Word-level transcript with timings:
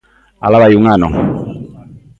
Alá 0.45 0.57
vai 0.63 0.73
un 0.79 0.83
ano! 0.95 1.09